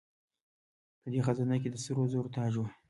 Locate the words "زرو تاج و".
2.11-2.63